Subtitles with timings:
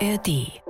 [0.00, 0.66] ARD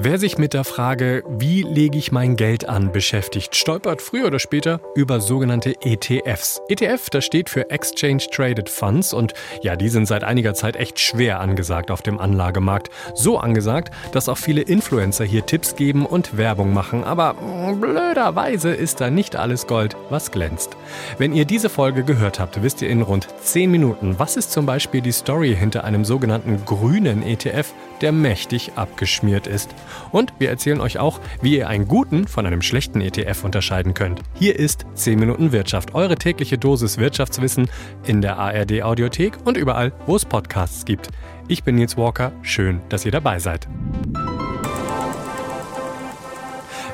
[0.00, 4.38] Wer sich mit der Frage, wie lege ich mein Geld an, beschäftigt, stolpert früher oder
[4.38, 6.60] später über sogenannte ETFs.
[6.68, 11.00] ETF, das steht für Exchange Traded Funds und ja, die sind seit einiger Zeit echt
[11.00, 12.90] schwer angesagt auf dem Anlagemarkt.
[13.14, 17.02] So angesagt, dass auch viele Influencer hier Tipps geben und Werbung machen.
[17.02, 17.34] Aber
[17.80, 20.76] blöderweise ist da nicht alles Gold, was glänzt.
[21.18, 24.64] Wenn ihr diese Folge gehört habt, wisst ihr in rund 10 Minuten, was ist zum
[24.64, 29.74] Beispiel die Story hinter einem sogenannten grünen ETF, der mächtig abgeschmiert ist.
[30.12, 34.20] Und wir erzählen euch auch, wie ihr einen guten von einem schlechten ETF unterscheiden könnt.
[34.34, 37.68] Hier ist 10 Minuten Wirtschaft, eure tägliche Dosis Wirtschaftswissen
[38.04, 41.08] in der ARD Audiothek und überall, wo es Podcasts gibt.
[41.48, 43.68] Ich bin Nils Walker, schön, dass ihr dabei seid.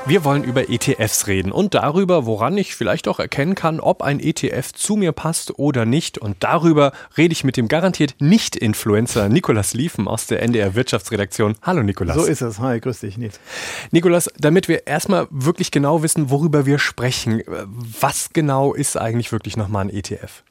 [0.06, 4.20] Wir wollen über ETFs reden und darüber, woran ich vielleicht auch erkennen kann, ob ein
[4.20, 6.18] ETF zu mir passt oder nicht.
[6.18, 11.54] Und darüber rede ich mit dem garantiert Nicht-Influencer Nikolas Liefen aus der NDR Wirtschaftsredaktion.
[11.62, 12.16] Hallo Nikolas.
[12.16, 12.58] So ist es.
[12.58, 13.40] Hi, grüß dich, Nils.
[13.92, 19.56] Nikolas, damit wir erstmal wirklich genau wissen, worüber wir sprechen, was genau ist eigentlich wirklich
[19.56, 20.42] nochmal ein ETF?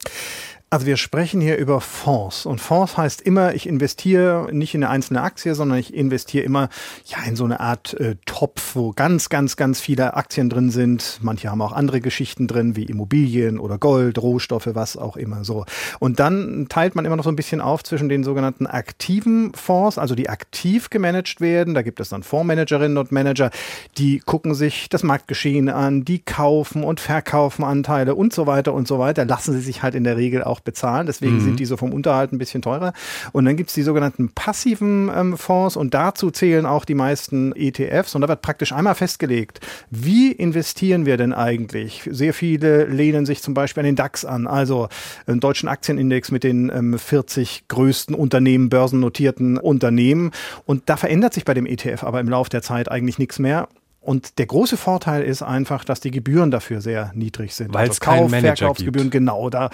[0.73, 4.91] Also wir sprechen hier über Fonds und Fonds heißt immer, ich investiere nicht in eine
[4.91, 6.67] einzelne Aktie, sondern ich investiere immer
[7.05, 11.19] ja in so eine Art äh, Topf, wo ganz, ganz, ganz viele Aktien drin sind.
[11.21, 15.63] Manche haben auch andere Geschichten drin, wie Immobilien oder Gold, Rohstoffe, was auch immer so.
[15.99, 19.99] Und dann teilt man immer noch so ein bisschen auf zwischen den sogenannten aktiven Fonds,
[19.99, 21.75] also die aktiv gemanagt werden.
[21.75, 23.51] Da gibt es dann Fondsmanagerinnen und Manager,
[23.99, 28.87] die gucken sich das Marktgeschehen an, die kaufen und verkaufen Anteile und so weiter und
[28.87, 29.23] so weiter.
[29.23, 31.05] Lassen sie sich halt in der Regel auch bezahlen.
[31.05, 31.41] Deswegen mhm.
[31.41, 32.93] sind die so vom Unterhalt ein bisschen teurer.
[33.31, 37.53] Und dann gibt es die sogenannten passiven ähm, Fonds und dazu zählen auch die meisten
[37.55, 38.15] ETFs.
[38.15, 42.07] Und da wird praktisch einmal festgelegt, wie investieren wir denn eigentlich?
[42.11, 44.89] Sehr viele lehnen sich zum Beispiel an den DAX an, also
[45.27, 50.31] einen deutschen Aktienindex mit den ähm, 40 größten Unternehmen, börsennotierten Unternehmen.
[50.65, 53.67] Und da verändert sich bei dem ETF aber im Laufe der Zeit eigentlich nichts mehr.
[54.03, 57.73] Und der große Vorteil ist einfach, dass die Gebühren dafür sehr niedrig sind.
[57.73, 59.25] Weil also es Kauf, Verkaufsgebühren, gibt.
[59.25, 59.49] genau.
[59.49, 59.69] Da,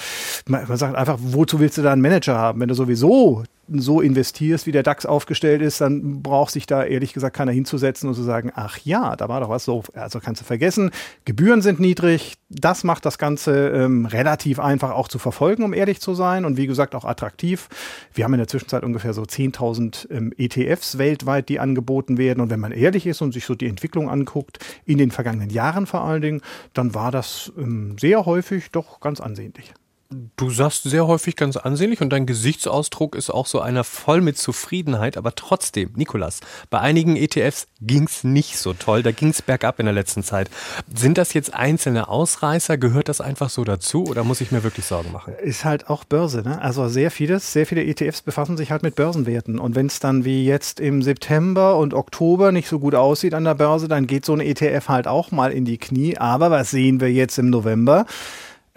[0.47, 3.43] man, man sagt einfach, wozu willst du da einen Manager haben, wenn du sowieso
[3.73, 8.09] so investierst, wie der DAX aufgestellt ist, dann braucht sich da ehrlich gesagt keiner hinzusetzen
[8.09, 9.83] und zu sagen, ach ja, da war doch was so.
[9.93, 10.91] Also kannst du vergessen.
[11.25, 12.35] Gebühren sind niedrig.
[12.49, 16.45] Das macht das Ganze ähm, relativ einfach auch zu verfolgen, um ehrlich zu sein.
[16.45, 17.69] Und wie gesagt, auch attraktiv.
[18.13, 22.41] Wir haben in der Zwischenzeit ungefähr so 10.000 ähm, ETFs weltweit, die angeboten werden.
[22.41, 25.85] Und wenn man ehrlich ist und sich so die Entwicklung anguckt, in den vergangenen Jahren
[25.85, 26.41] vor allen Dingen,
[26.73, 29.73] dann war das ähm, sehr häufig doch ganz ansehnlich.
[30.11, 34.39] Du sagst sehr häufig ganz ansehnlich und dein Gesichtsausdruck ist auch so einer voll mit
[34.39, 36.39] Zufriedenheit, aber trotzdem, Nikolas,
[36.71, 40.23] bei einigen ETFs ging es nicht so toll, da ging es bergab in der letzten
[40.23, 40.49] Zeit.
[40.91, 42.79] Sind das jetzt einzelne Ausreißer?
[42.79, 45.35] Gehört das einfach so dazu oder muss ich mir wirklich Sorgen machen?
[45.43, 46.59] Ist halt auch Börse, ne?
[46.59, 50.25] Also sehr vieles, sehr viele ETFs befassen sich halt mit Börsenwerten und wenn es dann
[50.25, 54.25] wie jetzt im September und Oktober nicht so gut aussieht an der Börse, dann geht
[54.25, 56.17] so ein ETF halt auch mal in die Knie.
[56.17, 58.07] Aber was sehen wir jetzt im November?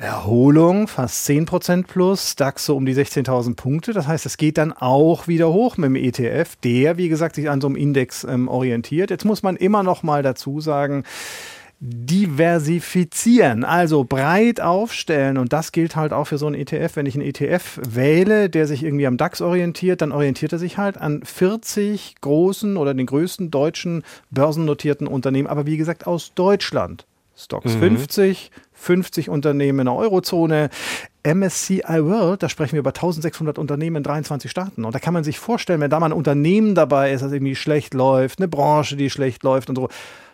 [0.03, 3.93] Erholung, fast 10% plus, DAX so um die 16.000 Punkte.
[3.93, 7.49] Das heißt, es geht dann auch wieder hoch mit dem ETF, der, wie gesagt, sich
[7.49, 9.11] an so einem Index ähm, orientiert.
[9.11, 11.05] Jetzt muss man immer noch mal dazu sagen,
[11.79, 15.39] diversifizieren, also breit aufstellen.
[15.39, 16.97] Und das gilt halt auch für so einen ETF.
[16.97, 20.79] Wenn ich einen ETF wähle, der sich irgendwie am DAX orientiert, dann orientiert er sich
[20.79, 24.03] halt an 40 großen oder den größten deutschen
[24.33, 27.07] börsennotierten Unternehmen, aber wie gesagt aus Deutschland.
[27.37, 27.81] Stocks mhm.
[27.81, 30.71] 50, 50 Unternehmen in der Eurozone.
[31.25, 34.85] MSCI World, da sprechen wir über 1600 Unternehmen in 23 Staaten.
[34.85, 37.55] Und da kann man sich vorstellen, wenn da mal ein Unternehmen dabei ist, das irgendwie
[37.55, 39.89] schlecht läuft, eine Branche, die schlecht läuft und so,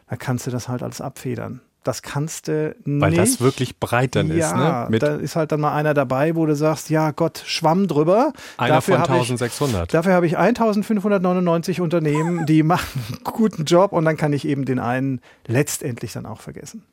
[0.09, 1.61] dann kannst du das halt alles abfedern.
[1.85, 3.01] Das kannst du nicht.
[3.01, 4.87] Weil das wirklich breit dann ja, ist, ne?
[4.91, 8.33] Mit da ist halt dann mal einer dabei, wo du sagst, ja Gott, schwamm drüber.
[8.57, 9.83] Einer dafür von 1600.
[9.83, 14.47] Ich, dafür habe ich 1599 Unternehmen, die machen einen guten Job und dann kann ich
[14.47, 16.85] eben den einen letztendlich dann auch vergessen.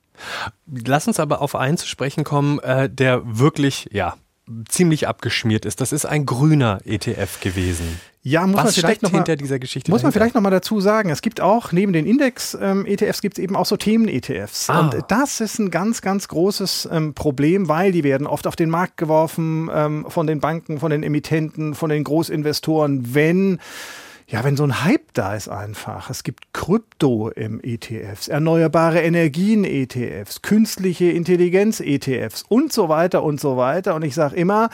[0.67, 4.15] Lass uns aber auf einen zu sprechen kommen, äh, der wirklich, ja,
[4.67, 5.81] ziemlich abgeschmiert ist.
[5.81, 7.99] Das ist ein grüner ETF gewesen.
[8.21, 10.49] Ja, muss Was man vielleicht noch mal, hinter dieser Geschichte Muss man vielleicht noch mal
[10.49, 14.69] dazu sagen, es gibt auch neben den Index-ETFs ähm, gibt es eben auch so Themen-ETFs.
[14.71, 14.79] Ah.
[14.79, 18.71] Und das ist ein ganz, ganz großes ähm, Problem, weil die werden oft auf den
[18.71, 23.59] Markt geworfen ähm, von den Banken, von den Emittenten, von den Großinvestoren, wenn
[24.27, 26.09] ja, wenn so ein Hype da ist einfach.
[26.09, 33.39] Es gibt Krypto im ETFs, erneuerbare Energien ETFs, künstliche Intelligenz ETFs und so weiter und
[33.39, 33.93] so weiter.
[33.93, 34.69] Und ich sage immer,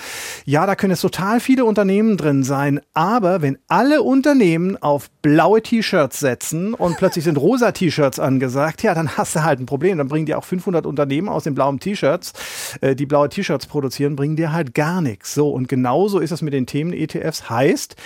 [0.46, 5.62] ja, da können es total viele Unternehmen drin sein, aber wenn alle Unternehmen auf blaue
[5.62, 9.98] T-Shirts setzen und plötzlich sind rosa T-Shirts angesagt, ja, dann hast du halt ein Problem.
[9.98, 12.32] Dann bringen dir auch 500 Unternehmen aus den blauen T-Shirts,
[12.80, 15.34] äh, die blaue T-Shirts produzieren, bringen dir halt gar nichts.
[15.34, 17.50] So, und genauso ist es mit den Themen-ETFs.
[17.50, 17.98] Heißt,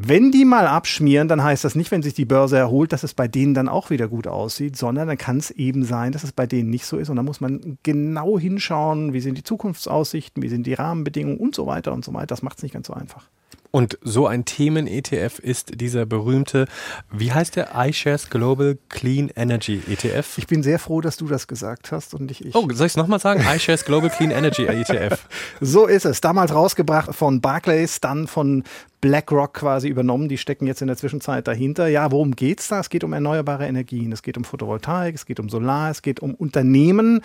[0.00, 3.14] wenn die mal abschmieren, dann heißt das nicht, wenn sich die Börse erholt, dass es
[3.14, 6.32] bei denen dann auch wieder gut aussieht, sondern dann kann es eben sein, dass es
[6.32, 7.08] bei denen nicht so ist.
[7.08, 11.54] Und da muss man genau hinschauen, wie sind die Zukunftsaussichten, wie sind die Rahmenbedingungen und
[11.54, 12.26] so weiter und so weiter.
[12.26, 13.28] Das macht es nicht ganz so einfach.
[13.70, 16.66] Und so ein Themen-ETF ist dieser berühmte,
[17.12, 20.38] wie heißt der iShares Global Clean Energy ETF?
[20.38, 22.54] Ich bin sehr froh, dass du das gesagt hast und nicht ich.
[22.54, 23.42] Oh, soll ich es nochmal sagen?
[23.42, 25.18] iShares Global Clean Energy ETF.
[25.60, 26.20] So ist es.
[26.20, 28.64] Damals rausgebracht von Barclays, dann von
[29.00, 30.28] BlackRock quasi übernommen.
[30.28, 31.88] Die stecken jetzt in der Zwischenzeit dahinter.
[31.88, 32.80] Ja, worum geht's da?
[32.80, 36.20] Es geht um erneuerbare Energien, es geht um Photovoltaik, es geht um Solar, es geht
[36.20, 37.20] um Unternehmen,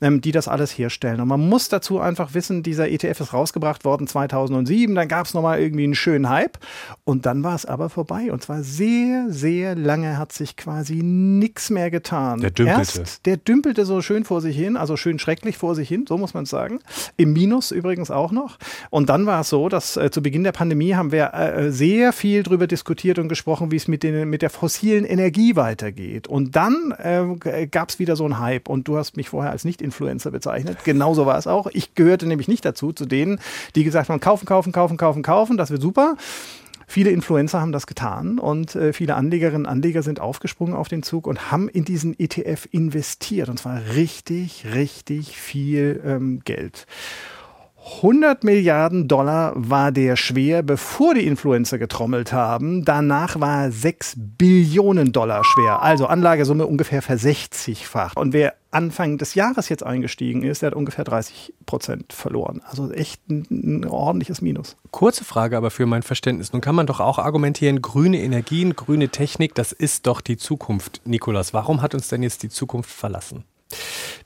[0.00, 1.20] ähm, die das alles herstellen.
[1.20, 4.94] Und man muss dazu einfach wissen, dieser ETF ist rausgebracht worden 2007.
[4.94, 6.58] Dann gab es nochmal irgendwie einen schönen Hype
[7.04, 8.32] und dann war es aber vorbei.
[8.32, 12.40] Und zwar sehr, sehr lange hat sich quasi nichts mehr getan.
[12.40, 13.00] Der dümpelte.
[13.00, 16.16] Erst, der dümpelte so schön vor sich hin, also schön schrecklich vor sich hin, so
[16.18, 16.80] muss man es sagen.
[17.16, 18.58] Im Minus übrigens auch noch.
[18.90, 21.72] Und dann war es so, dass äh, zu Beginn der Pandemie haben haben wir äh,
[21.72, 26.28] sehr viel darüber diskutiert und gesprochen, wie es mit, den, mit der fossilen Energie weitergeht.
[26.28, 28.68] Und dann äh, gab es wieder so einen Hype.
[28.68, 30.78] Und du hast mich vorher als Nicht-Influencer bezeichnet.
[30.84, 31.68] Genauso war es auch.
[31.72, 33.40] Ich gehörte nämlich nicht dazu, zu denen,
[33.74, 36.16] die gesagt haben, kaufen, kaufen, kaufen, kaufen, kaufen, das wird super.
[36.90, 41.02] Viele Influencer haben das getan und äh, viele Anlegerinnen und Anleger sind aufgesprungen auf den
[41.02, 43.50] Zug und haben in diesen ETF investiert.
[43.50, 46.86] Und zwar richtig, richtig viel ähm, Geld.
[47.96, 52.84] 100 Milliarden Dollar war der schwer, bevor die Influencer getrommelt haben.
[52.84, 55.82] Danach war er 6 Billionen Dollar schwer.
[55.82, 58.14] Also Anlagesumme ungefähr versechzigfach.
[58.14, 62.60] Und wer Anfang des Jahres jetzt eingestiegen ist, der hat ungefähr 30 Prozent verloren.
[62.68, 64.76] Also echt ein, ein, ordentliches Minus.
[64.90, 66.52] Kurze Frage aber für mein Verständnis.
[66.52, 71.00] Nun kann man doch auch argumentieren, grüne Energien, grüne Technik, das ist doch die Zukunft.
[71.04, 73.44] Nikolas, warum hat uns denn jetzt die Zukunft verlassen?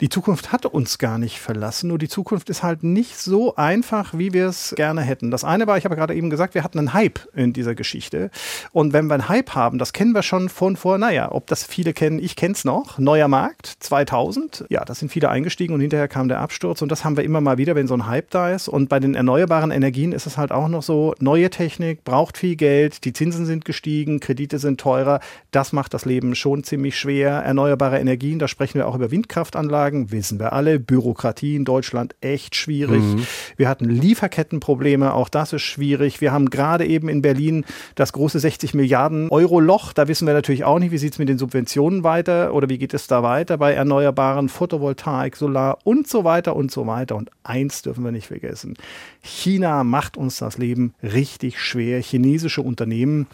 [0.02, 4.18] Die Zukunft hat uns gar nicht verlassen, nur die Zukunft ist halt nicht so einfach,
[4.18, 5.30] wie wir es gerne hätten.
[5.30, 8.32] Das eine war, ich habe gerade eben gesagt, wir hatten einen Hype in dieser Geschichte.
[8.72, 11.62] Und wenn wir einen Hype haben, das kennen wir schon von vor, naja, ob das
[11.62, 14.64] viele kennen, ich kenne es noch, neuer Markt 2000.
[14.70, 16.82] Ja, da sind viele eingestiegen und hinterher kam der Absturz.
[16.82, 18.66] Und das haben wir immer mal wieder, wenn so ein Hype da ist.
[18.66, 22.56] Und bei den erneuerbaren Energien ist es halt auch noch so, neue Technik braucht viel
[22.56, 25.20] Geld, die Zinsen sind gestiegen, Kredite sind teurer.
[25.52, 27.34] Das macht das Leben schon ziemlich schwer.
[27.34, 29.54] Erneuerbare Energien, da sprechen wir auch über Windkraft.
[29.92, 30.80] Windkraftanlagen, wissen wir alle.
[30.80, 33.02] Bürokratie in Deutschland echt schwierig.
[33.02, 33.26] Mhm.
[33.56, 36.20] Wir hatten Lieferkettenprobleme, auch das ist schwierig.
[36.20, 39.92] Wir haben gerade eben in Berlin das große 60 Milliarden Euro Loch.
[39.92, 42.78] Da wissen wir natürlich auch nicht, wie sieht es mit den Subventionen weiter oder wie
[42.78, 47.16] geht es da weiter bei Erneuerbaren, Photovoltaik, Solar und so weiter und so weiter.
[47.16, 48.74] Und eins dürfen wir nicht vergessen.
[49.22, 52.00] China macht uns das Leben richtig schwer.
[52.00, 53.26] Chinesische Unternehmen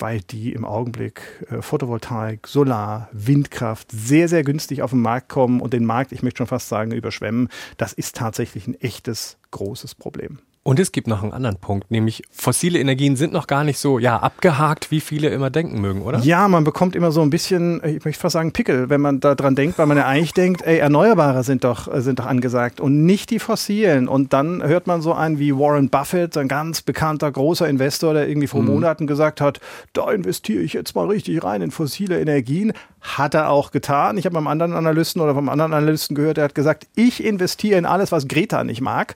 [0.00, 5.60] weil die im Augenblick äh, Photovoltaik, Solar, Windkraft sehr, sehr günstig auf den Markt kommen
[5.60, 7.48] und den Markt, ich möchte schon fast sagen, überschwemmen.
[7.76, 10.38] Das ist tatsächlich ein echtes großes Problem.
[10.68, 13.98] Und es gibt noch einen anderen Punkt, nämlich fossile Energien sind noch gar nicht so
[13.98, 16.18] ja, abgehakt, wie viele immer denken mögen, oder?
[16.18, 19.54] Ja, man bekommt immer so ein bisschen, ich möchte fast sagen, Pickel, wenn man daran
[19.54, 23.06] denkt, weil man ja eigentlich denkt, ey, Erneuerbare sind doch, äh, sind doch angesagt und
[23.06, 24.08] nicht die fossilen.
[24.08, 28.28] Und dann hört man so einen wie Warren Buffett, ein ganz bekannter großer Investor, der
[28.28, 28.68] irgendwie vor mhm.
[28.68, 29.60] Monaten gesagt hat,
[29.94, 32.74] da investiere ich jetzt mal richtig rein in fossile Energien.
[33.00, 34.18] Hat er auch getan.
[34.18, 37.78] Ich habe beim anderen Analysten oder vom anderen Analysten gehört, der hat gesagt, ich investiere
[37.78, 39.14] in alles, was Greta nicht mag.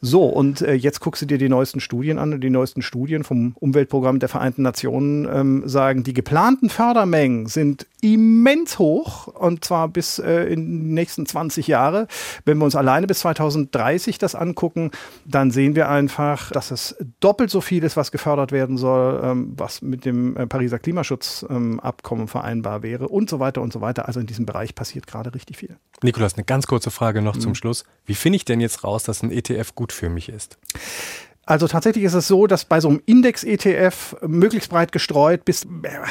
[0.00, 2.32] So, und äh, jetzt guckst du dir die neuesten Studien an.
[2.32, 7.86] Und die neuesten Studien vom Umweltprogramm der Vereinten Nationen ähm, sagen, die geplanten Fördermengen sind
[8.02, 12.08] immens hoch und zwar bis äh, in die nächsten 20 Jahre.
[12.44, 14.90] Wenn wir uns alleine bis 2030 das angucken,
[15.24, 19.54] dann sehen wir einfach, dass es doppelt so viel ist, was gefördert werden soll, ähm,
[19.56, 24.08] was mit dem äh, Pariser Klimaschutzabkommen ähm, vereinbar wäre und so weiter und so weiter.
[24.08, 25.76] Also in diesem Bereich passiert gerade richtig viel.
[26.02, 27.40] Nikolas, eine ganz kurze Frage noch mhm.
[27.40, 27.84] zum Schluss.
[28.04, 30.58] Wie finde ich denn jetzt raus, dass ein ETF gut für mich ist?
[31.44, 35.66] Also tatsächlich ist es so, dass bei so einem Index-ETF möglichst breit gestreut bis,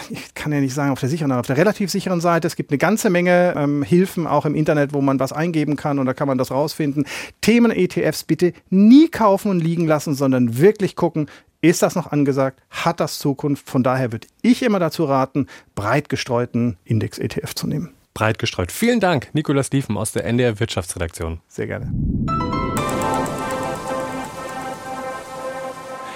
[0.09, 2.47] ich kann ja nicht sagen auf der sicheren, auf der relativ sicheren Seite.
[2.47, 5.99] Es gibt eine ganze Menge ähm, Hilfen auch im Internet, wo man was eingeben kann
[5.99, 7.05] und da kann man das rausfinden.
[7.39, 11.27] Themen-ETFs bitte nie kaufen und liegen lassen, sondern wirklich gucken,
[11.61, 12.61] ist das noch angesagt?
[12.69, 13.69] Hat das Zukunft?
[13.69, 17.93] Von daher würde ich immer dazu raten, breit gestreuten Index-ETF zu nehmen.
[18.13, 18.71] Breit gestreut.
[18.71, 21.39] Vielen Dank, Nikolas Liefen aus der NDR Wirtschaftsredaktion.
[21.47, 21.93] Sehr gerne.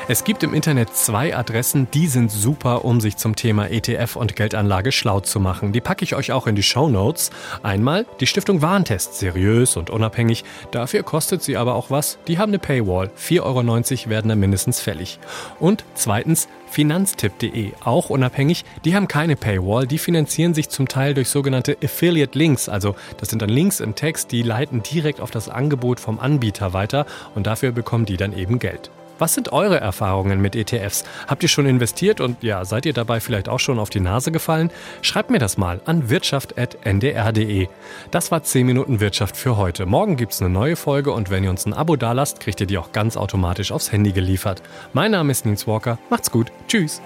[0.07, 4.35] Es gibt im Internet zwei Adressen, die sind super, um sich zum Thema ETF und
[4.35, 5.71] Geldanlage schlau zu machen.
[5.73, 7.31] Die packe ich euch auch in die Show Notes.
[7.63, 10.43] Einmal die Stiftung Warentest, seriös und unabhängig.
[10.69, 12.19] Dafür kostet sie aber auch was.
[12.27, 13.09] Die haben eine Paywall.
[13.17, 15.17] 4,90 Euro werden da mindestens fällig.
[15.59, 18.63] Und zweitens Finanztipp.de, auch unabhängig.
[18.85, 19.87] Die haben keine Paywall.
[19.87, 22.69] Die finanzieren sich zum Teil durch sogenannte Affiliate Links.
[22.69, 26.73] Also das sind dann Links im Text, die leiten direkt auf das Angebot vom Anbieter
[26.73, 28.91] weiter und dafür bekommen die dann eben Geld.
[29.17, 31.05] Was sind eure Erfahrungen mit ETFs?
[31.27, 34.31] Habt ihr schon investiert und ja, seid ihr dabei vielleicht auch schon auf die Nase
[34.31, 34.71] gefallen?
[35.01, 37.67] Schreibt mir das mal an wirtschaft.ndr.de.
[38.11, 39.85] Das war 10 Minuten Wirtschaft für heute.
[39.85, 42.67] Morgen gibt es eine neue Folge und wenn ihr uns ein Abo dalasst, kriegt ihr
[42.67, 44.61] die auch ganz automatisch aufs Handy geliefert.
[44.93, 45.97] Mein Name ist Nils Walker.
[46.09, 46.51] Macht's gut.
[46.67, 47.01] Tschüss.